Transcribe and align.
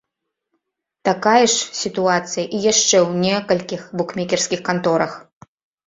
Такая 1.09 1.43
ж 1.51 1.77
сітуацыя 1.81 2.45
і 2.55 2.65
яшчэ 2.71 2.97
ў 3.07 3.11
некалькіх 3.29 3.81
букмекерскіх 3.99 4.69
канторах. 4.73 5.11